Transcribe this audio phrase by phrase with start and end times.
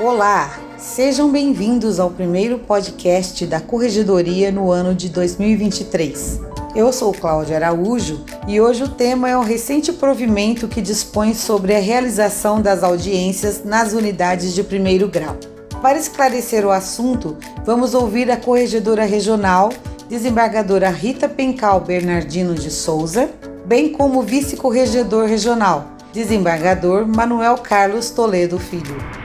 [0.00, 6.40] Olá, sejam bem-vindos ao primeiro podcast da Corregedoria no ano de 2023.
[6.72, 11.74] Eu sou Cláudia Araújo e hoje o tema é o recente provimento que dispõe sobre
[11.74, 15.36] a realização das audiências nas unidades de primeiro grau.
[15.82, 17.36] Para esclarecer o assunto,
[17.66, 19.70] vamos ouvir a Corregedora Regional,
[20.08, 23.28] desembargadora Rita Pencal Bernardino de Souza,
[23.66, 29.17] bem como o vice-corregedor regional, desembargador Manuel Carlos Toledo Filho.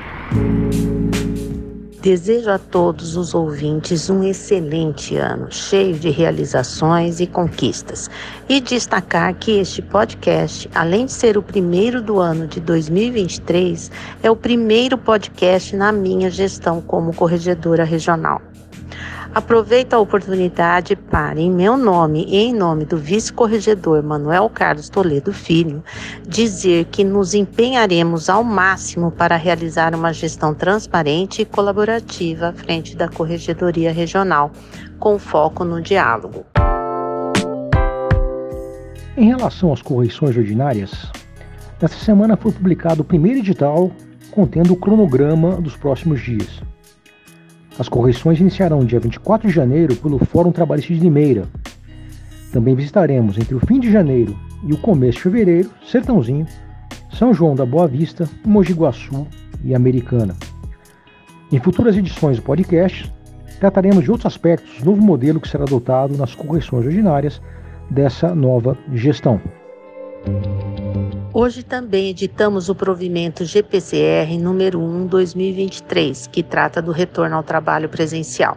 [2.04, 8.10] Desejo a todos os ouvintes um excelente ano, cheio de realizações e conquistas.
[8.50, 13.90] E destacar que este podcast, além de ser o primeiro do ano de 2023,
[14.22, 18.42] é o primeiro podcast na minha gestão como corregedora regional.
[19.36, 25.34] Aproveito a oportunidade para, em meu nome e em nome do vice-corregedor Manuel Carlos Toledo
[25.34, 25.84] Filho,
[26.28, 32.96] dizer que nos empenharemos ao máximo para realizar uma gestão transparente e colaborativa à frente
[32.96, 34.52] da Corregedoria Regional,
[35.00, 36.46] com foco no diálogo.
[39.18, 41.12] Em relação às correções ordinárias,
[41.82, 43.92] nesta semana foi publicado o primeiro edital
[44.30, 46.62] contendo o cronograma dos próximos dias.
[47.78, 51.48] As correções iniciarão dia 24 de janeiro pelo Fórum Trabalhista de Limeira.
[52.52, 56.46] Também visitaremos entre o fim de janeiro e o começo de fevereiro Sertãozinho,
[57.12, 59.26] São João da Boa Vista, Mogi Guaçu
[59.64, 60.36] e Americana.
[61.52, 63.12] Em futuras edições do podcast,
[63.60, 67.42] trataremos de outros aspectos do novo modelo que será adotado nas correções ordinárias
[67.90, 69.42] dessa nova gestão.
[71.36, 77.90] Hoje também editamos o provimento GPCR número 1 2023, que trata do retorno ao trabalho
[77.90, 78.56] presencial.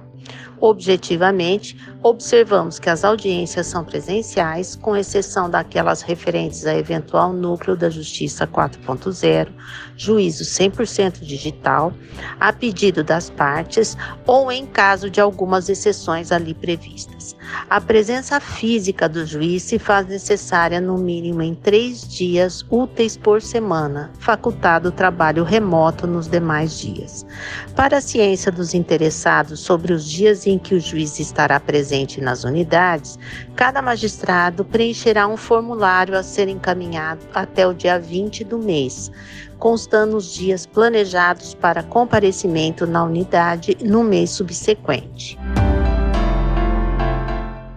[0.61, 7.91] Objetivamente, observamos que as audiências são presenciais, com exceção daquelas referentes a eventual núcleo da
[7.91, 9.49] Justiça 4.0,
[9.97, 11.93] juízo 100% digital,
[12.41, 13.97] a pedido das partes
[14.27, 17.37] ou em caso de algumas exceções ali previstas.
[17.69, 23.43] A presença física do juiz se faz necessária no mínimo em três dias úteis por
[23.43, 27.27] semana, facultado o trabalho remoto nos demais dias.
[27.75, 32.45] Para a ciência dos interessados sobre os dias em que o juiz estará presente nas
[32.45, 33.19] unidades,
[33.55, 39.11] cada magistrado preencherá um formulário a ser encaminhado até o dia 20 do mês,
[39.59, 45.39] constando os dias planejados para comparecimento na unidade no mês subsequente.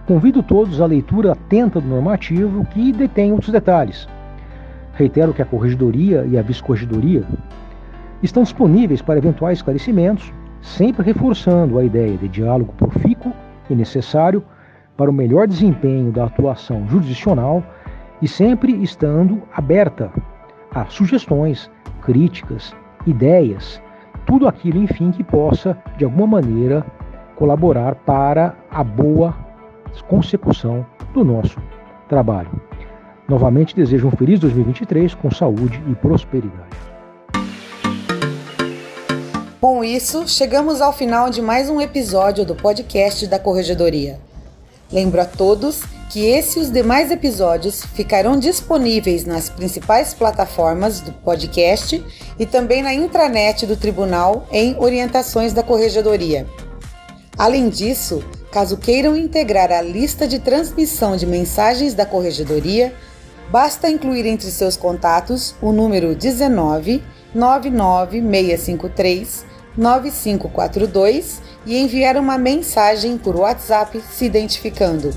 [0.06, 4.08] Convido todos à leitura atenta do normativo que detém outros detalhes.
[4.94, 7.24] Reitero que a Corregedoria e a Vice-Corregedoria
[8.22, 13.32] estão disponíveis para eventuais esclarecimentos sempre reforçando a ideia de diálogo profícuo
[13.68, 14.42] e necessário
[14.96, 17.62] para o melhor desempenho da atuação jurisdicional
[18.20, 20.12] e sempre estando aberta
[20.74, 21.70] a sugestões,
[22.02, 22.74] críticas,
[23.06, 23.82] ideias,
[24.26, 26.84] tudo aquilo, enfim, que possa, de alguma maneira,
[27.36, 29.34] colaborar para a boa
[30.06, 30.84] consecução
[31.14, 31.58] do nosso
[32.08, 32.50] trabalho.
[33.28, 36.89] Novamente desejo um feliz 2023 com saúde e prosperidade.
[39.60, 44.18] Com isso, chegamos ao final de mais um episódio do podcast da Corregedoria.
[44.90, 51.12] Lembro a todos que esse e os demais episódios ficarão disponíveis nas principais plataformas do
[51.12, 52.02] podcast
[52.38, 56.46] e também na intranet do Tribunal em Orientações da Corregedoria.
[57.36, 62.94] Além disso, caso queiram integrar a lista de transmissão de mensagens da Corregedoria,
[63.50, 67.02] basta incluir entre seus contatos o número 19
[67.34, 75.10] 99653 9542 e enviar uma mensagem por WhatsApp se identificando.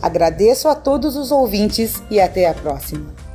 [0.00, 3.25] Agradeço a todos os ouvintes e até a próxima.